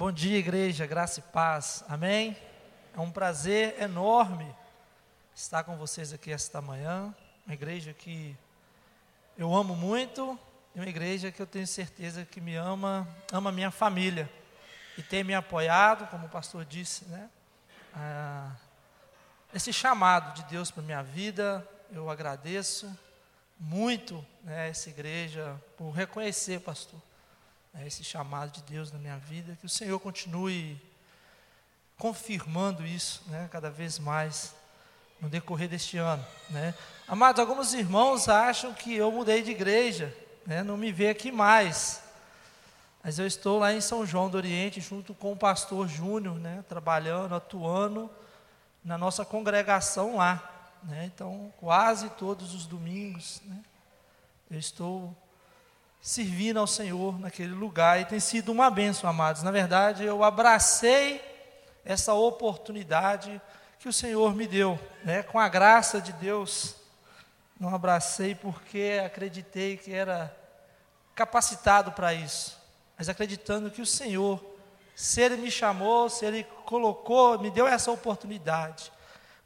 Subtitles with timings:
[0.00, 2.34] Bom dia, igreja, graça e paz, amém?
[2.96, 4.50] É um prazer enorme
[5.34, 7.14] estar com vocês aqui esta manhã.
[7.44, 8.34] Uma igreja que
[9.36, 10.40] eu amo muito
[10.74, 14.26] e uma igreja que eu tenho certeza que me ama, ama minha família
[14.96, 17.28] e tem me apoiado, como o pastor disse, né?
[17.94, 18.52] Ah,
[19.52, 21.62] esse chamado de Deus para minha vida,
[21.92, 22.90] eu agradeço
[23.58, 26.98] muito né, essa igreja por reconhecer, pastor,
[27.72, 30.80] né, esse chamado de Deus na minha vida, que o Senhor continue
[31.98, 34.54] confirmando isso né, cada vez mais
[35.20, 36.24] no decorrer deste ano.
[36.48, 36.74] Né.
[37.06, 40.14] Amados, alguns irmãos acham que eu mudei de igreja,
[40.46, 42.02] né, não me vê aqui mais.
[43.02, 46.64] Mas eu estou lá em São João do Oriente, junto com o pastor Júnior, né,
[46.68, 48.10] trabalhando, atuando
[48.84, 50.78] na nossa congregação lá.
[50.82, 51.10] Né?
[51.12, 53.62] Então, quase todos os domingos, né?
[54.50, 55.16] eu estou
[56.00, 59.42] servindo ao Senhor naquele lugar e tem sido uma bênção, amados.
[59.42, 61.22] Na verdade, eu abracei
[61.84, 63.40] essa oportunidade
[63.78, 65.22] que o Senhor me deu, né?
[65.22, 66.76] com a graça de Deus.
[67.58, 70.34] Não abracei porque acreditei que era
[71.14, 72.58] capacitado para isso,
[72.96, 74.50] mas acreditando que o Senhor
[75.00, 78.92] se Ele me chamou, se Ele colocou, me deu essa oportunidade,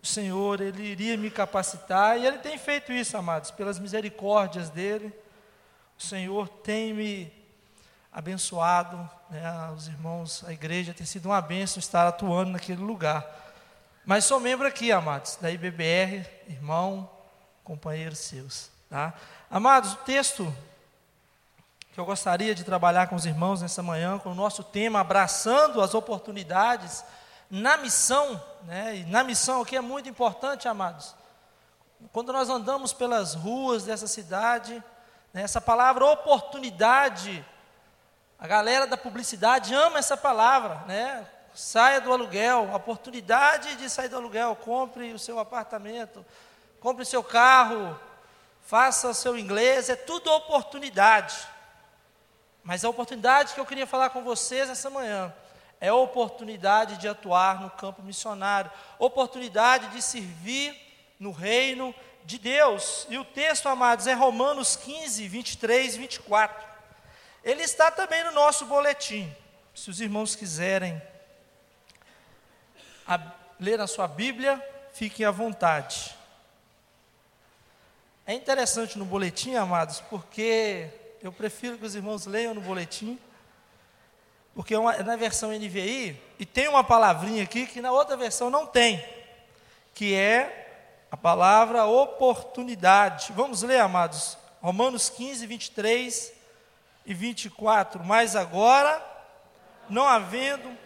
[0.03, 5.15] o Senhor, Ele iria me capacitar, e Ele tem feito isso, amados, pelas misericórdias dEle.
[5.99, 7.33] O Senhor tem me
[8.13, 9.43] abençoado, né,
[9.77, 13.25] os irmãos, a igreja tem sido uma bênção estar atuando naquele lugar.
[14.05, 17.11] Mas sou membro aqui, amados, da IBBR, irmão,
[17.65, 18.71] companheiros seus.
[18.89, 19.15] Tá?
[19.51, 20.55] Amados, o texto
[21.93, 25.81] que eu gostaria de trabalhar com os irmãos nessa manhã, com o nosso tema Abraçando
[25.81, 27.05] as Oportunidades
[27.49, 28.97] na Missão, né?
[28.97, 31.15] E na missão aqui é muito importante, amados.
[32.13, 34.83] Quando nós andamos pelas ruas dessa cidade,
[35.43, 37.45] essa palavra oportunidade,
[38.39, 41.27] a galera da publicidade ama essa palavra, né?
[41.53, 46.25] Saia do aluguel, oportunidade de sair do aluguel, compre o seu apartamento,
[46.81, 47.99] compre o seu carro,
[48.63, 51.37] faça o seu inglês, é tudo oportunidade.
[52.63, 55.35] Mas a oportunidade que eu queria falar com vocês essa manhã
[55.81, 60.75] é a oportunidade de atuar no campo missionário, oportunidade de servir
[61.19, 63.07] no reino de Deus.
[63.11, 66.67] E o texto, amados, é Romanos 15, 23 e 24.
[67.43, 69.31] Ele está também no nosso boletim.
[69.75, 71.01] Se os irmãos quiserem
[73.07, 73.21] a,
[73.61, 76.15] ler na sua Bíblia, fiquem à vontade.
[78.27, 80.89] É interessante no boletim, amados, porque
[81.23, 83.19] eu prefiro que os irmãos leiam no boletim,
[84.55, 88.17] porque é, uma, é na versão NVI, e tem uma palavrinha aqui que na outra
[88.17, 89.05] versão não tem,
[89.93, 90.64] que é
[91.15, 93.33] a palavra oportunidade.
[93.37, 96.33] Vamos ler, amados, Romanos 15, 23
[97.07, 98.03] e 24.
[98.03, 99.01] Mas agora,
[99.89, 100.77] não havendo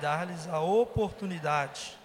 [0.00, 1.98] dar-lhes a oportunidade.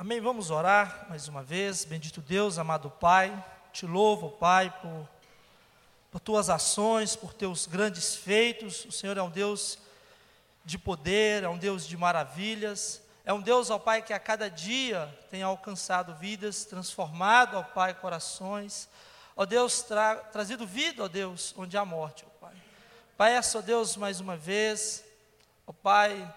[0.00, 0.18] Amém.
[0.18, 1.84] Vamos orar mais uma vez.
[1.84, 5.06] Bendito Deus, amado Pai, te louvo, Pai, por,
[6.10, 8.86] por tuas ações, por teus grandes feitos.
[8.86, 9.78] O Senhor é um Deus
[10.64, 13.02] de poder, é um Deus de maravilhas.
[13.26, 17.92] É um Deus, ó Pai, que a cada dia tem alcançado vidas, transformado, ó Pai,
[17.92, 18.88] corações
[19.36, 22.46] ó Deus, tra trazido vida, ó Deus, onde há morte, ó
[23.18, 23.32] Pai.
[23.34, 25.04] Essa, ó Deus, mais uma vez,
[25.66, 26.34] ó Pai,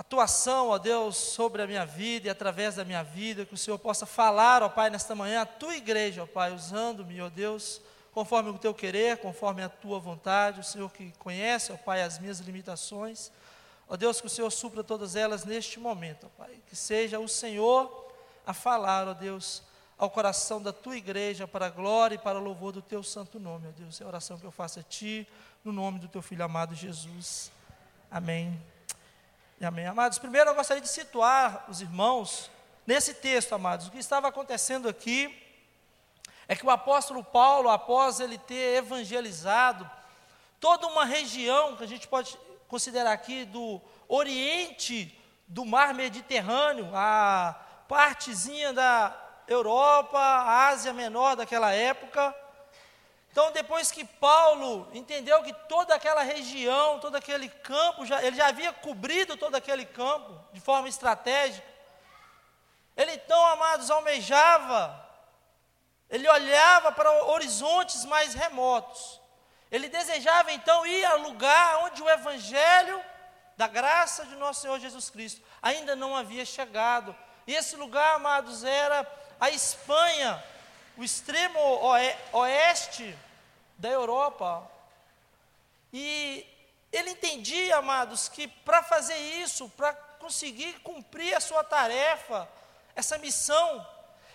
[0.00, 3.78] atuação, ó Deus, sobre a minha vida e através da minha vida, que o Senhor
[3.78, 8.48] possa falar, ó Pai, nesta manhã, a tua igreja, ó Pai, usando-me, ó Deus, conforme
[8.48, 12.40] o teu querer, conforme a tua vontade, o Senhor que conhece, ó Pai, as minhas
[12.40, 13.30] limitações,
[13.86, 17.28] ó Deus, que o Senhor supra todas elas neste momento, ó Pai, que seja o
[17.28, 18.10] Senhor
[18.46, 19.62] a falar, ó Deus,
[19.98, 23.38] ao coração da tua igreja, para a glória e para o louvor do teu santo
[23.38, 24.00] nome, ó Deus.
[24.00, 25.28] É a oração que eu faço a ti,
[25.62, 27.52] no nome do teu filho amado Jesus.
[28.10, 28.58] Amém.
[29.62, 29.86] Amém.
[29.86, 32.50] Amados, primeiro eu gostaria de situar os irmãos
[32.86, 33.88] nesse texto, amados.
[33.88, 35.38] O que estava acontecendo aqui
[36.48, 39.88] é que o apóstolo Paulo, após ele ter evangelizado
[40.58, 45.14] toda uma região que a gente pode considerar aqui do oriente
[45.46, 47.54] do mar Mediterrâneo, a
[47.86, 49.14] partezinha da
[49.46, 50.18] Europa,
[50.70, 52.34] Ásia Menor daquela época.
[53.30, 58.48] Então, depois que Paulo entendeu que toda aquela região, todo aquele campo, já, ele já
[58.48, 61.66] havia cobrido todo aquele campo de forma estratégica,
[62.96, 65.08] Ele então, amados, almejava,
[66.10, 69.20] ele olhava para horizontes mais remotos.
[69.70, 73.00] Ele desejava então ir ao lugar onde o Evangelho
[73.56, 77.14] da graça de nosso Senhor Jesus Cristo ainda não havia chegado.
[77.46, 79.06] E esse lugar, amados, era
[79.38, 80.42] a Espanha,
[81.00, 81.58] o extremo
[82.32, 83.16] oeste
[83.78, 84.70] da Europa.
[85.90, 86.46] E
[86.92, 92.46] ele entendia, amados, que para fazer isso, para conseguir cumprir a sua tarefa,
[92.94, 93.86] essa missão,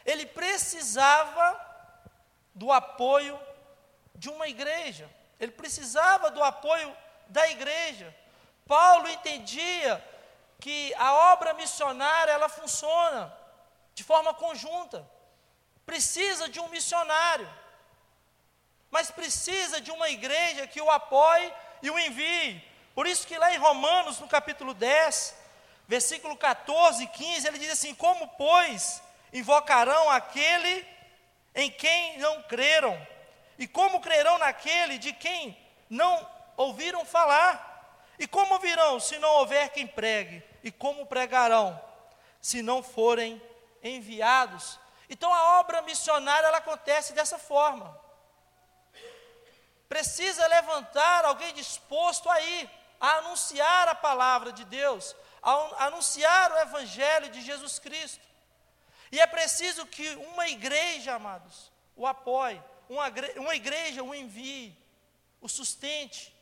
[0.03, 1.47] ele precisava
[2.55, 3.39] do apoio
[4.15, 5.07] de uma igreja.
[5.39, 6.97] Ele precisava do apoio
[7.27, 8.11] da igreja.
[8.67, 10.03] Paulo entendia
[10.59, 13.31] que a obra missionária ela funciona
[13.93, 15.07] de forma conjunta.
[15.85, 17.47] Precisa de um missionário,
[18.89, 22.63] mas precisa de uma igreja que o apoie e o envie.
[22.95, 25.35] Por isso que lá em Romanos, no capítulo 10,
[25.87, 29.01] versículo 14 e 15, ele diz assim: Como, pois,
[29.31, 30.87] invocarão aquele
[31.53, 32.99] em quem não creram?
[33.57, 35.57] E como crerão naquele de quem
[35.89, 36.27] não
[36.57, 37.73] ouviram falar?
[38.17, 40.43] E como virão se não houver quem pregue?
[40.63, 41.79] E como pregarão
[42.41, 43.41] se não forem
[43.83, 44.79] enviados?
[45.09, 47.99] Então a obra missionária ela acontece dessa forma.
[49.87, 52.69] Precisa levantar alguém disposto a ir,
[52.99, 58.25] a anunciar a palavra de Deus, a anunciar o evangelho de Jesus Cristo.
[59.11, 63.05] E é preciso que uma igreja, amados, o apoie, uma,
[63.37, 64.75] uma igreja o envie,
[65.39, 66.35] o sustente,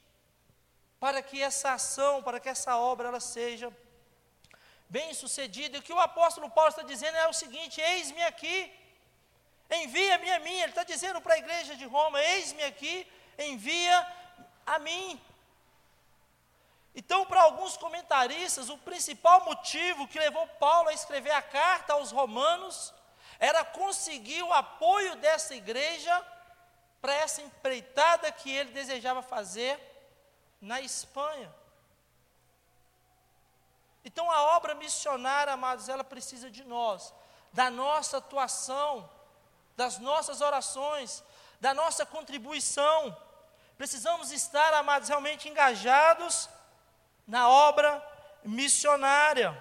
[1.00, 3.71] para que essa ação, para que essa obra ela seja
[4.95, 5.75] bem sucedida.
[5.75, 8.57] E o que o apóstolo Paulo está dizendo é o seguinte: eis-me aqui,
[9.81, 10.57] envia-me a mim.
[10.61, 12.95] Ele está dizendo para a igreja de Roma: eis-me aqui,
[13.37, 13.97] envia
[14.65, 15.09] a mim.
[16.95, 22.11] Então, para alguns comentaristas, o principal motivo que levou Paulo a escrever a carta aos
[22.11, 22.93] Romanos
[23.39, 26.15] era conseguir o apoio dessa igreja
[27.01, 29.73] para essa empreitada que ele desejava fazer
[30.61, 31.49] na Espanha.
[34.05, 37.13] Então a obra missionária, amados, ela precisa de nós,
[37.51, 39.09] da nossa atuação,
[39.75, 41.23] das nossas orações,
[41.59, 43.15] da nossa contribuição.
[43.77, 46.50] Precisamos estar, amados, realmente engajados
[47.27, 48.05] na obra
[48.44, 49.57] missionária.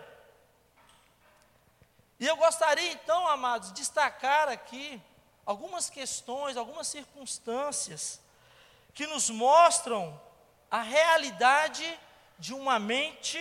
[2.18, 5.00] E eu gostaria então, amados, de destacar aqui
[5.46, 8.20] algumas questões, algumas circunstâncias
[8.94, 10.20] que nos mostram
[10.70, 11.98] a realidade
[12.38, 13.38] de uma mente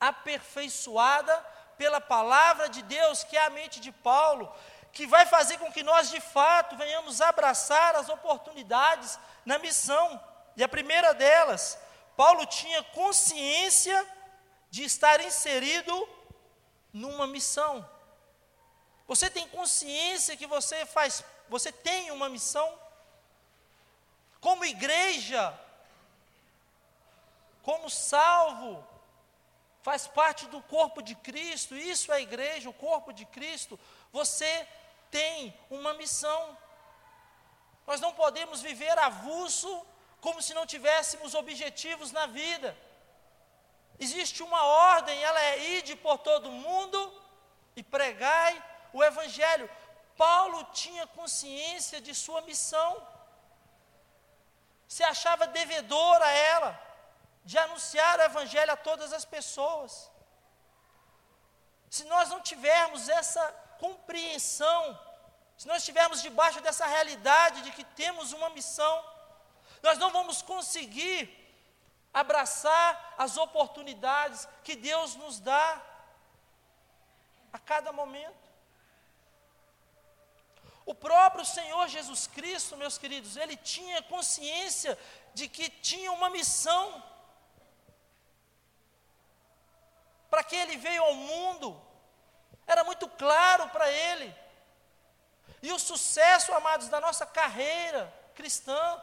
[0.00, 1.36] aperfeiçoada
[1.76, 4.52] pela palavra de Deus, que é a mente de Paulo,
[4.92, 10.20] que vai fazer com que nós de fato venhamos abraçar as oportunidades na missão.
[10.56, 11.78] E a primeira delas,
[12.16, 14.06] Paulo tinha consciência
[14.70, 16.08] de estar inserido
[16.92, 17.88] numa missão.
[19.06, 22.78] Você tem consciência que você faz, você tem uma missão?
[24.40, 25.58] Como igreja,
[27.62, 28.86] como salvo,
[29.82, 33.78] faz parte do corpo de Cristo, isso é a igreja, o corpo de Cristo,
[34.12, 34.66] você
[35.10, 36.56] tem uma missão.
[37.86, 39.86] Nós não podemos viver avulso
[40.20, 42.76] como se não tivéssemos objetivos na vida.
[43.98, 46.98] Existe uma ordem, ela é ide por todo mundo
[47.74, 48.62] e pregai
[48.92, 49.68] o evangelho.
[50.16, 53.06] Paulo tinha consciência de sua missão.
[54.86, 56.89] Se achava devedor a ela
[57.44, 60.10] de anunciar o Evangelho a todas as pessoas.
[61.88, 63.44] Se nós não tivermos essa
[63.78, 64.98] compreensão,
[65.56, 69.04] se nós estivermos debaixo dessa realidade de que temos uma missão,
[69.82, 71.36] nós não vamos conseguir
[72.12, 75.82] abraçar as oportunidades que Deus nos dá
[77.52, 78.50] a cada momento.
[80.84, 84.98] O próprio Senhor Jesus Cristo, meus queridos, ele tinha consciência
[85.34, 87.02] de que tinha uma missão.
[90.30, 91.80] Para que ele veio ao mundo,
[92.66, 94.32] era muito claro para ele.
[95.60, 99.02] E o sucesso, amados, da nossa carreira cristã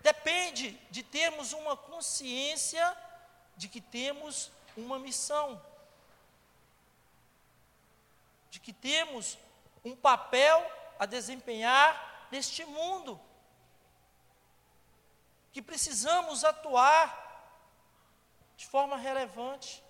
[0.00, 2.96] depende de termos uma consciência
[3.56, 5.60] de que temos uma missão,
[8.50, 9.38] de que temos
[9.84, 10.64] um papel
[10.98, 13.20] a desempenhar neste mundo,
[15.52, 17.25] que precisamos atuar
[18.56, 19.82] de forma relevante.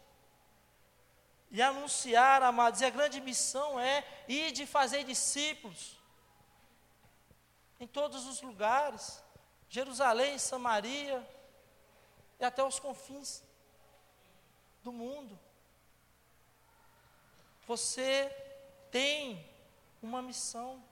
[1.50, 5.96] E anunciar, amados, e a grande missão é ir de fazer discípulos
[7.78, 9.22] em todos os lugares,
[9.68, 11.26] Jerusalém, Samaria
[12.40, 13.42] e até os confins
[14.82, 15.38] do mundo.
[17.66, 18.30] Você
[18.90, 19.48] tem
[20.02, 20.82] uma missão.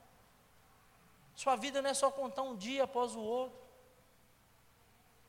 [1.35, 3.63] Sua vida não é só contar um dia após o outro.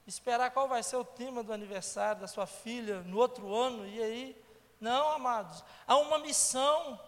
[0.08, 4.02] Esperar qual vai ser o tema do aniversário da sua filha no outro ano, e
[4.02, 4.46] aí?
[4.80, 5.64] Não, amados.
[5.88, 7.00] Há uma missão.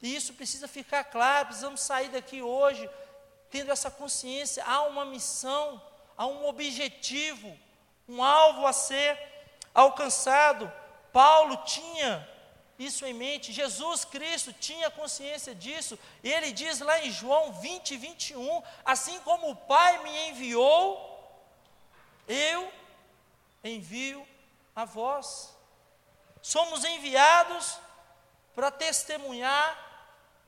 [0.00, 1.48] E isso precisa ficar claro.
[1.48, 2.88] Precisamos sair daqui hoje
[3.50, 4.64] tendo essa consciência.
[4.64, 5.82] Há uma missão,
[6.16, 7.54] há um objetivo,
[8.08, 9.18] um alvo a ser
[9.74, 10.72] alcançado.
[11.12, 12.26] Paulo tinha
[12.80, 17.94] isso em mente, Jesus Cristo tinha consciência disso, e ele diz lá em João 20,
[17.98, 21.06] 21, assim como o Pai me enviou,
[22.26, 22.72] eu
[23.62, 24.26] envio
[24.74, 25.54] a vós.
[26.40, 27.78] Somos enviados
[28.54, 29.76] para testemunhar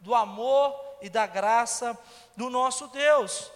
[0.00, 1.98] do amor e da graça
[2.34, 3.50] do nosso Deus.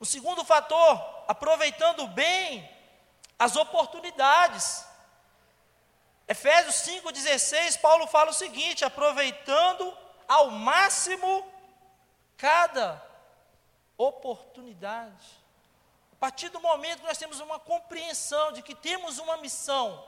[0.00, 2.68] O segundo fator, aproveitando bem
[3.38, 4.89] as oportunidades.
[6.30, 9.92] Efésios 5,16, Paulo fala o seguinte: aproveitando
[10.28, 11.44] ao máximo
[12.36, 13.04] cada
[13.98, 15.40] oportunidade.
[16.12, 20.06] A partir do momento que nós temos uma compreensão de que temos uma missão,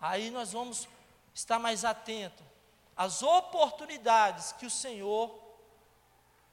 [0.00, 0.88] aí nós vamos
[1.32, 2.44] estar mais atentos
[2.96, 5.38] às oportunidades que o Senhor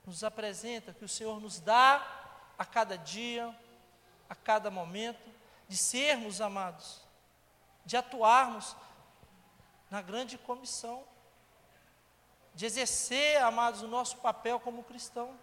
[0.05, 2.05] nos apresenta, que o Senhor nos dá
[2.55, 3.51] a cada dia,
[4.29, 5.27] a cada momento,
[5.67, 7.02] de sermos amados
[7.85, 8.75] de atuarmos
[9.89, 11.03] na grande comissão,
[12.55, 15.37] de exercer, amados, o nosso papel como cristão.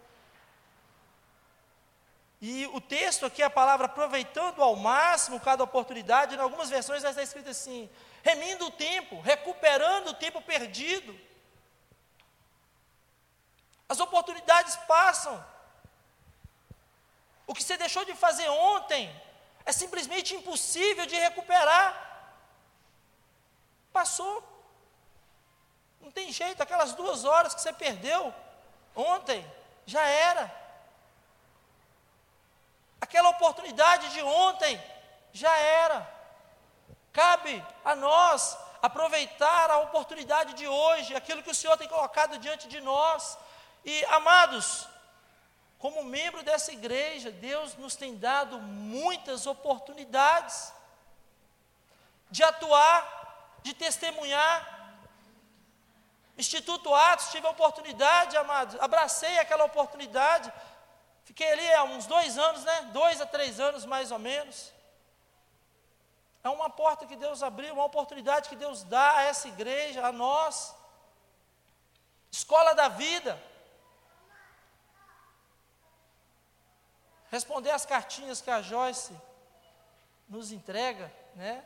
[2.40, 7.23] E o texto aqui, a palavra aproveitando ao máximo cada oportunidade, em algumas versões está
[7.23, 7.90] escrito assim:
[8.23, 11.18] remindo o tempo, recuperando o tempo perdido.
[13.88, 15.44] As oportunidades passam.
[17.47, 19.12] O que você deixou de fazer ontem
[19.64, 22.10] é simplesmente impossível de recuperar.
[23.92, 24.42] Passou.
[26.00, 28.32] Não tem jeito, aquelas duas horas que você perdeu
[28.94, 29.44] ontem,
[29.87, 30.50] já era.
[33.00, 34.80] Aquela oportunidade de ontem,
[35.32, 36.09] já era.
[37.12, 42.68] Cabe a nós aproveitar a oportunidade de hoje, aquilo que o Senhor tem colocado diante
[42.68, 43.38] de nós.
[43.85, 44.88] E, amados,
[45.78, 50.73] como membro dessa igreja, Deus nos tem dado muitas oportunidades
[52.30, 53.20] de atuar
[53.62, 54.79] de testemunhar.
[56.37, 60.52] Instituto Atos, tive a oportunidade, amados, abracei aquela oportunidade.
[61.25, 62.83] Fiquei ali há uns dois anos, né?
[62.93, 64.73] Dois a três anos mais ou menos.
[66.43, 70.11] É uma porta que Deus abriu, uma oportunidade que Deus dá a essa igreja, a
[70.11, 70.75] nós.
[72.31, 73.40] Escola da vida.
[77.31, 79.14] Responder as cartinhas que a Joyce
[80.29, 81.64] nos entrega, né?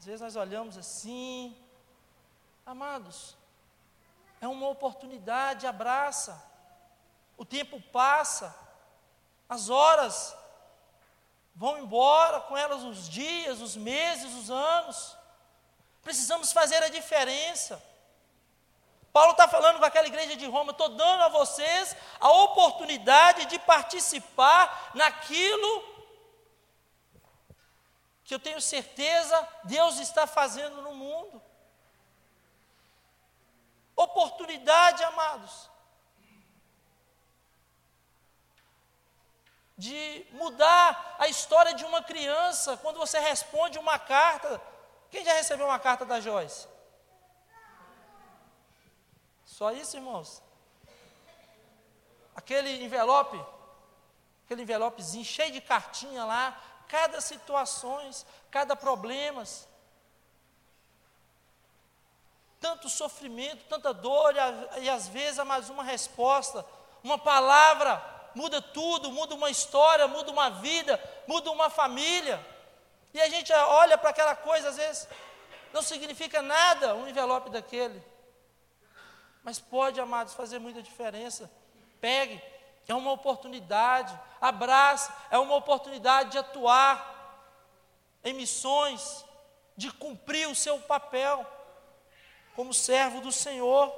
[0.00, 1.54] Às vezes nós olhamos assim,
[2.64, 3.36] amados,
[4.40, 6.42] é uma oportunidade, abraça.
[7.36, 8.58] O tempo passa,
[9.46, 10.34] as horas
[11.54, 15.14] vão embora, com elas os dias, os meses, os anos.
[16.00, 17.82] Precisamos fazer a diferença.
[19.12, 23.58] Paulo está falando com aquela igreja de Roma, estou dando a vocês a oportunidade de
[23.58, 25.99] participar naquilo
[28.30, 31.42] que eu tenho certeza Deus está fazendo no mundo.
[33.96, 35.68] Oportunidade, amados,
[39.76, 44.62] de mudar a história de uma criança quando você responde uma carta.
[45.10, 46.68] Quem já recebeu uma carta da Joyce?
[49.44, 50.40] Só isso, irmãos?
[52.36, 53.44] Aquele envelope,
[54.44, 59.68] aquele envelopezinho cheio de cartinha lá, cada situações, cada problemas.
[62.60, 66.66] Tanto sofrimento, tanta dor, e, e às vezes há mais uma resposta,
[67.02, 68.02] uma palavra
[68.34, 72.44] muda tudo, muda uma história, muda uma vida, muda uma família.
[73.14, 75.08] E a gente olha para aquela coisa, às vezes,
[75.72, 78.02] não significa nada um envelope daquele.
[79.42, 81.50] Mas pode, amados, fazer muita diferença.
[82.00, 82.42] Pegue,
[82.90, 87.10] é uma oportunidade, abraça, é uma oportunidade de atuar
[88.24, 89.24] em missões,
[89.76, 91.46] de cumprir o seu papel
[92.54, 93.92] como servo do Senhor.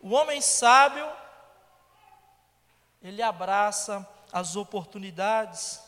[0.00, 1.10] O homem sábio,
[3.02, 5.82] ele abraça as oportunidades.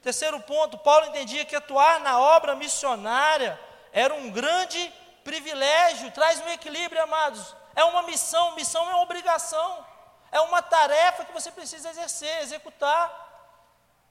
[0.00, 3.58] Terceiro ponto, Paulo entendia que atuar na obra missionária
[3.92, 4.92] era um grande
[5.24, 7.54] privilégio, traz um equilíbrio, amados.
[7.74, 9.91] É uma missão, missão é uma obrigação.
[10.32, 13.04] É uma tarefa que você precisa exercer, executar.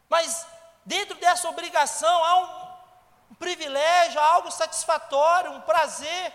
[0.08, 0.46] Mas
[0.86, 6.32] dentro dessa obrigação há um, privilégio, algo satisfatório, um prazer.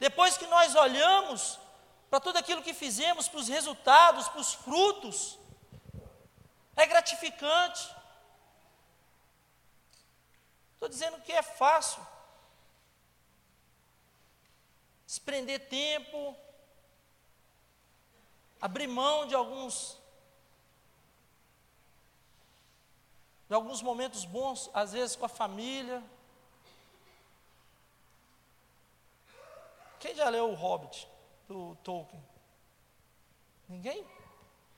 [0.00, 1.60] Depois que nós olhamos
[2.10, 5.38] para tudo aquilo que fizemos, para os resultados, para os frutos,
[6.74, 7.88] é gratificante.
[10.74, 12.04] Estou dizendo que é fácil.
[15.06, 16.36] Desprender tempo,
[18.60, 19.98] abrir mão de alguns
[23.48, 26.02] de alguns momentos bons, às vezes com a família.
[29.98, 31.08] Quem já leu o Hobbit
[31.48, 32.22] do Tolkien?
[33.66, 34.06] Ninguém?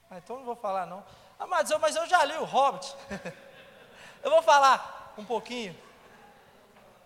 [0.08, 1.04] Ah, então não vou falar não.
[1.38, 2.94] Ah, mas eu, mas eu já li o Hobbit.
[4.22, 5.76] eu vou falar um pouquinho.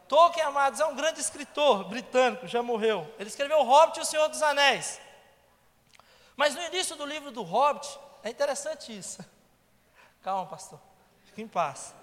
[0.07, 3.11] Tolkien, amados, é um grande escritor britânico, já morreu.
[3.19, 5.01] Ele escreveu o Hobbit e o Senhor dos Anéis.
[6.37, 9.25] Mas no início do livro do Hobbit, é interessante isso.
[10.23, 10.81] Calma, pastor.
[11.27, 11.95] Fique em paz.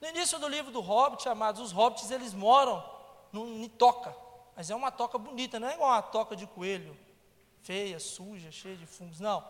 [0.00, 2.84] No início do livro do Hobbit, amados, os hobbits eles moram
[3.32, 4.14] em toca,
[4.54, 6.94] mas é uma toca bonita, não é igual uma toca de coelho,
[7.62, 9.42] feia, suja, cheia de fungos, não.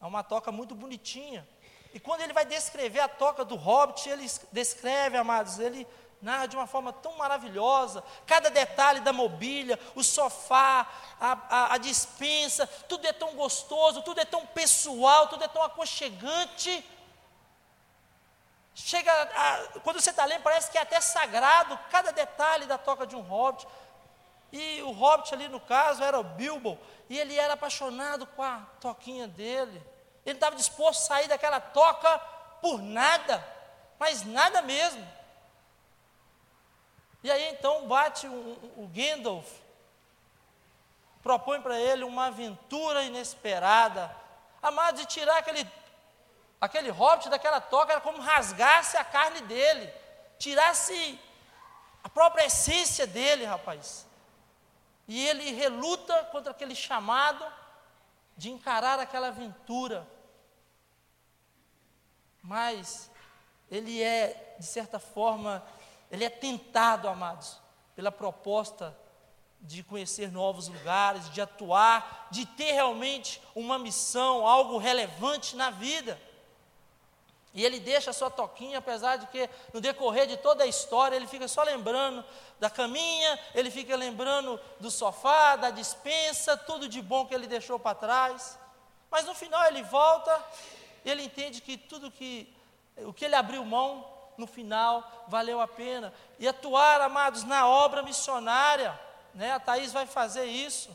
[0.00, 1.48] É uma toca muito bonitinha.
[1.94, 5.86] E quando ele vai descrever a toca do Hobbit, ele descreve, amados, ele
[6.22, 10.88] narra de uma forma tão maravilhosa, cada detalhe da mobília, o sofá,
[11.20, 15.62] a, a, a dispensa, tudo é tão gostoso, tudo é tão pessoal, tudo é tão
[15.62, 16.88] aconchegante.
[18.72, 23.04] Chega, a, quando você está lendo, parece que é até sagrado, cada detalhe da toca
[23.04, 23.66] de um hobbit.
[24.52, 26.78] E o hobbit ali no caso era o Bilbo,
[27.10, 29.82] e ele era apaixonado com a toquinha dele.
[30.24, 32.18] Ele estava disposto a sair daquela toca
[32.60, 33.44] por nada,
[33.98, 35.21] mas nada mesmo.
[37.22, 38.32] E aí então bate o,
[38.76, 39.48] o Gandalf,
[41.22, 44.14] propõe para ele uma aventura inesperada.
[44.60, 45.68] Amado, de tirar aquele,
[46.60, 49.92] aquele hobbit daquela toca era como rasgasse a carne dele,
[50.38, 51.18] tirasse
[52.02, 54.06] a própria essência dele, rapaz.
[55.06, 57.44] E ele reluta contra aquele chamado
[58.36, 60.06] de encarar aquela aventura.
[62.42, 63.10] Mas
[63.70, 65.64] ele é, de certa forma,
[66.12, 67.58] ele é tentado, amados,
[67.96, 68.96] pela proposta
[69.60, 76.20] de conhecer novos lugares, de atuar, de ter realmente uma missão, algo relevante na vida.
[77.54, 81.16] E ele deixa a sua toquinha, apesar de que no decorrer de toda a história
[81.16, 82.24] ele fica só lembrando
[82.60, 87.78] da caminha, ele fica lembrando do sofá, da dispensa, tudo de bom que ele deixou
[87.78, 88.58] para trás.
[89.10, 90.44] Mas no final ele volta
[91.04, 92.52] ele entende que tudo que
[92.98, 94.11] o que ele abriu mão
[94.42, 96.12] no final valeu a pena.
[96.38, 98.98] E atuar, amados, na obra missionária,
[99.32, 99.52] né?
[99.52, 100.90] A Thaís vai fazer isso.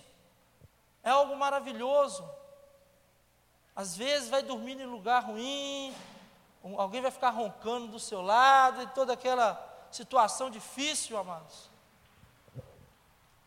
[1.02, 2.30] É algo maravilhoso.
[3.76, 5.96] Às vezes vai dormir em lugar ruim,
[6.78, 9.50] alguém vai ficar roncando do seu lado, e toda aquela
[9.92, 11.70] situação difícil, amados.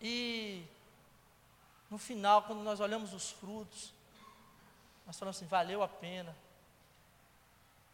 [0.00, 0.64] E
[1.90, 3.92] no final, quando nós olhamos os frutos,
[5.04, 6.34] nós falamos assim: valeu a pena,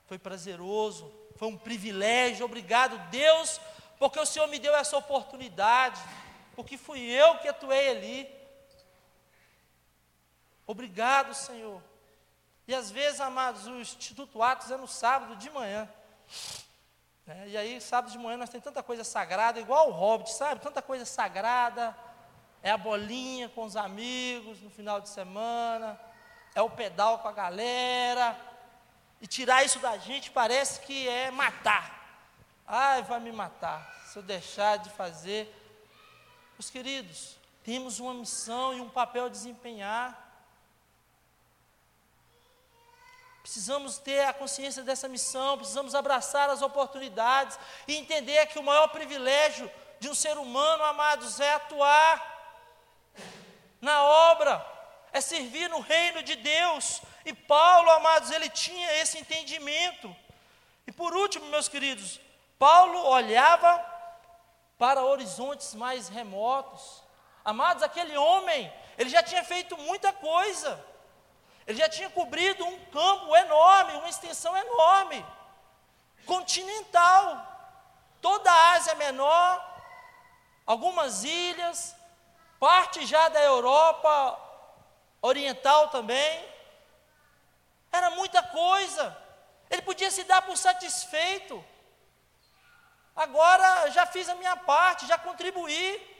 [0.06, 3.60] foi prazeroso, foi um privilégio, obrigado, Deus,
[3.98, 6.00] porque o Senhor me deu essa oportunidade,
[6.54, 8.36] porque fui eu que atuei ali.
[10.66, 11.82] Obrigado, Senhor.
[12.66, 15.88] E às vezes, amados, o Instituto Atos é no sábado de manhã.
[17.26, 17.48] Né?
[17.48, 20.60] E aí, sábado de manhã, nós temos tanta coisa sagrada, igual o Hobbit, sabe?
[20.60, 21.96] Tanta coisa sagrada.
[22.62, 26.00] É a bolinha com os amigos no final de semana.
[26.54, 28.36] É o pedal com a galera.
[29.20, 31.96] E tirar isso da gente parece que é matar.
[32.66, 35.52] Ai, vai me matar se eu deixar de fazer.
[36.58, 40.22] Os queridos, temos uma missão e um papel a desempenhar.
[43.42, 48.88] Precisamos ter a consciência dessa missão, precisamos abraçar as oportunidades e entender que o maior
[48.88, 52.36] privilégio de um ser humano, amados, é atuar
[53.80, 54.75] na obra,
[55.16, 60.14] é servir no reino de Deus, e Paulo, amados, ele tinha esse entendimento.
[60.86, 62.20] E por último, meus queridos,
[62.58, 63.72] Paulo olhava
[64.78, 67.02] para horizontes mais remotos.
[67.42, 70.78] Amados, aquele homem, ele já tinha feito muita coisa.
[71.66, 75.24] Ele já tinha cobrido um campo enorme, uma extensão enorme,
[76.26, 77.24] continental.
[78.20, 79.64] Toda a Ásia Menor,
[80.66, 81.96] algumas ilhas,
[82.60, 84.45] parte já da Europa
[85.20, 86.48] Oriental também.
[87.92, 89.16] Era muita coisa.
[89.70, 91.64] Ele podia se dar por satisfeito.
[93.14, 96.14] Agora já fiz a minha parte, já contribuí.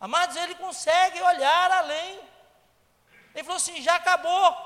[0.00, 2.20] Amados, ele consegue olhar além.
[3.34, 4.56] Ele falou assim: já acabou.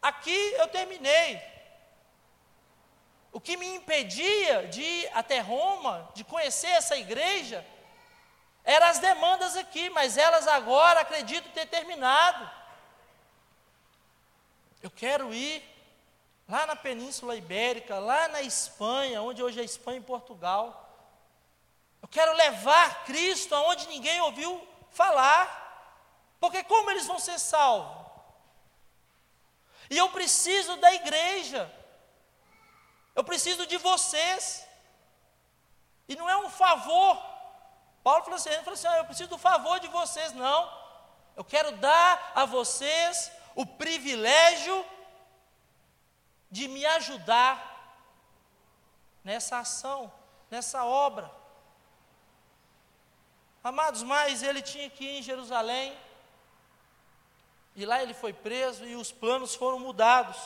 [0.00, 1.40] Aqui eu terminei.
[3.30, 7.64] O que me impedia de ir até Roma, de conhecer essa igreja,
[8.64, 12.48] eram as demandas aqui, mas elas agora acredito ter terminado.
[14.82, 15.62] Eu quero ir
[16.48, 20.78] lá na Península Ibérica, lá na Espanha, onde hoje é Espanha e Portugal.
[22.00, 25.60] Eu quero levar Cristo aonde ninguém ouviu falar.
[26.40, 28.02] Porque como eles vão ser salvos?
[29.88, 31.72] E eu preciso da igreja.
[33.14, 34.66] Eu preciso de vocês.
[36.08, 37.31] E não é um favor.
[38.02, 40.32] Paulo falou assim, ele falou assim ah, eu preciso do favor de vocês.
[40.32, 40.70] Não.
[41.36, 44.84] Eu quero dar a vocês o privilégio
[46.50, 47.72] de me ajudar
[49.24, 50.12] nessa ação,
[50.50, 51.30] nessa obra.
[53.64, 55.96] Amados, mas ele tinha que ir em Jerusalém,
[57.74, 60.36] e lá ele foi preso e os planos foram mudados.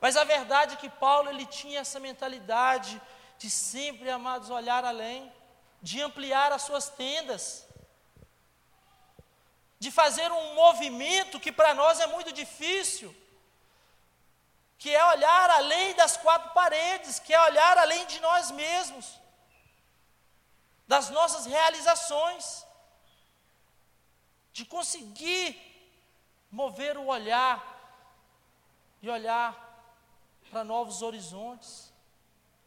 [0.00, 3.00] Mas a verdade é que Paulo ele tinha essa mentalidade
[3.38, 5.32] de sempre, amados, olhar além,
[5.82, 7.66] de ampliar as suas tendas,
[9.78, 13.14] de fazer um movimento que para nós é muito difícil,
[14.78, 19.18] que é olhar além das quatro paredes, que é olhar além de nós mesmos,
[20.86, 22.66] das nossas realizações,
[24.52, 25.58] de conseguir
[26.50, 27.64] mover o olhar
[29.00, 29.54] e olhar
[30.50, 31.92] para novos horizontes,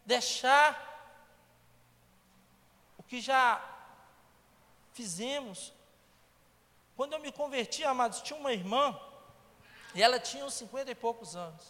[0.05, 0.92] deixar
[3.13, 3.63] que já
[4.91, 5.71] fizemos.
[6.95, 8.99] Quando eu me converti, amados, tinha uma irmã,
[9.93, 11.63] e ela tinha uns cinquenta e poucos anos.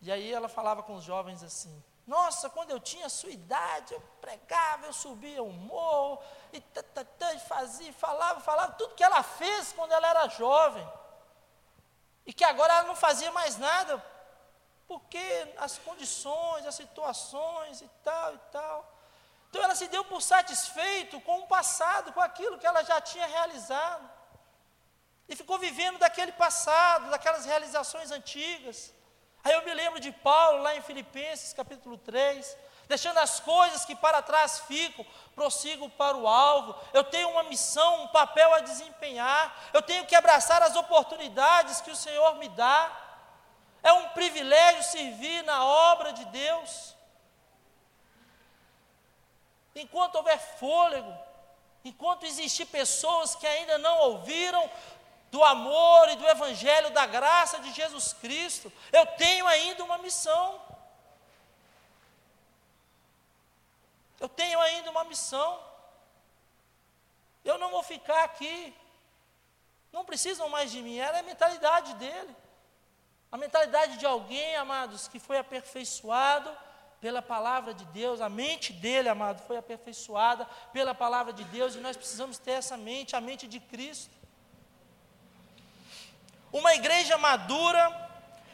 [0.00, 1.74] E aí ela falava com os jovens assim:
[2.06, 7.36] nossa, quando eu tinha a sua idade, eu pregava, eu subia um morro, e tatatã,
[7.40, 10.88] fazia, falava, falava tudo que ela fez quando ela era jovem.
[12.24, 14.00] E que agora ela não fazia mais nada,
[14.86, 18.91] porque as condições, as situações e tal e tal.
[19.52, 23.26] Então ela se deu por satisfeito com o passado, com aquilo que ela já tinha
[23.26, 24.10] realizado.
[25.28, 28.94] E ficou vivendo daquele passado, daquelas realizações antigas.
[29.44, 32.56] Aí eu me lembro de Paulo, lá em Filipenses capítulo 3,
[32.88, 36.74] deixando as coisas que para trás ficam, prossigo para o alvo.
[36.94, 39.54] Eu tenho uma missão, um papel a desempenhar.
[39.74, 42.90] Eu tenho que abraçar as oportunidades que o Senhor me dá.
[43.82, 46.96] É um privilégio servir na obra de Deus.
[49.74, 51.16] Enquanto houver fôlego,
[51.84, 54.70] enquanto existir pessoas que ainda não ouviram
[55.30, 60.60] do amor e do evangelho da graça de Jesus Cristo, eu tenho ainda uma missão.
[64.20, 65.58] Eu tenho ainda uma missão.
[67.44, 68.74] Eu não vou ficar aqui.
[69.90, 70.98] Não precisam mais de mim.
[70.98, 72.36] Era a mentalidade dele.
[73.32, 76.54] A mentalidade de alguém, amados, que foi aperfeiçoado
[77.02, 78.20] pela palavra de Deus.
[78.20, 81.74] A mente dele, amado, foi aperfeiçoada pela palavra de Deus.
[81.74, 84.14] E nós precisamos ter essa mente, a mente de Cristo.
[86.52, 88.10] Uma igreja madura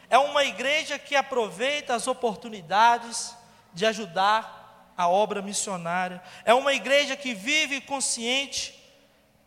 [0.08, 3.36] é uma igreja que aproveita as oportunidades
[3.74, 6.22] de ajudar a obra missionária.
[6.42, 8.74] É uma igreja que vive consciente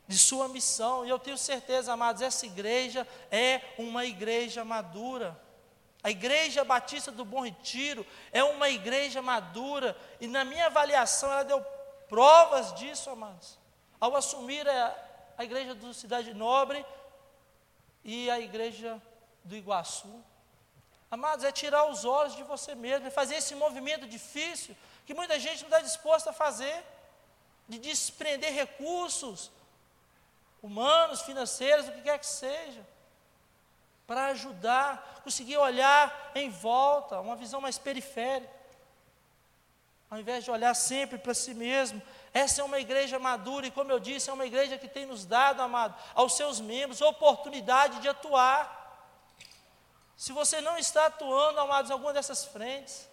[0.07, 1.03] de sua missão.
[1.03, 5.40] E eu tenho certeza, amados, essa igreja é uma igreja madura.
[6.03, 11.43] A Igreja Batista do Bom Retiro é uma igreja madura, e na minha avaliação ela
[11.43, 11.61] deu
[12.09, 13.57] provas disso, amados.
[13.99, 14.95] Ao assumir a,
[15.37, 16.83] a Igreja do Cidade Nobre,
[18.03, 19.01] e a igreja
[19.43, 20.23] do Iguaçu.
[21.09, 25.39] Amados, é tirar os olhos de você mesmo, é fazer esse movimento difícil que muita
[25.39, 26.83] gente não está disposta a fazer,
[27.67, 29.51] de desprender recursos
[30.61, 32.85] humanos, financeiros, o que quer que seja,
[34.11, 38.53] para ajudar, conseguir olhar em volta, uma visão mais periférica,
[40.09, 42.01] ao invés de olhar sempre para si mesmo,
[42.33, 45.25] essa é uma igreja madura e, como eu disse, é uma igreja que tem nos
[45.25, 49.07] dado, amado, aos seus membros, oportunidade de atuar.
[50.17, 53.07] Se você não está atuando, amados, em alguma dessas frentes,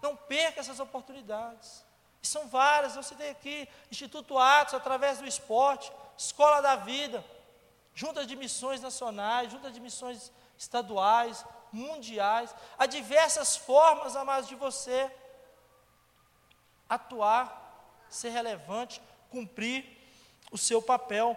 [0.00, 1.84] não perca essas oportunidades.
[2.22, 7.22] E são várias, eu citei aqui, Instituto Atos, através do esporte, Escola da Vida,
[7.94, 15.10] juntas de missões nacionais, juntas de missões estaduais, mundiais, há diversas formas, amados, de você
[16.88, 17.60] atuar
[18.08, 19.00] ser relevante,
[19.30, 19.84] cumprir
[20.50, 21.36] o seu papel.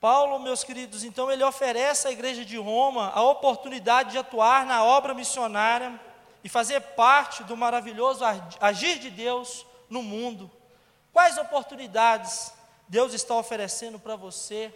[0.00, 4.84] Paulo, meus queridos, então ele oferece à igreja de Roma a oportunidade de atuar na
[4.84, 6.00] obra missionária
[6.44, 8.24] e fazer parte do maravilhoso
[8.60, 10.48] agir de Deus no mundo.
[11.12, 12.52] Quais oportunidades
[12.86, 14.72] Deus está oferecendo para você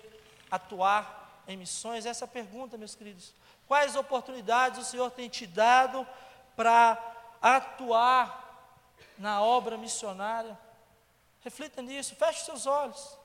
[0.53, 2.05] atuar em missões?
[2.07, 3.33] Essa é a pergunta, meus queridos.
[3.67, 6.07] Quais oportunidades o Senhor tem te dado
[6.55, 6.99] para
[7.41, 8.79] atuar
[9.19, 10.57] na obra missionária?
[11.41, 13.17] Reflita nisso, feche seus olhos.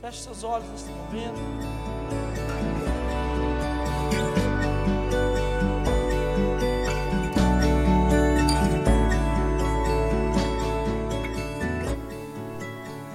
[0.00, 1.60] Feche seus olhos neste momento.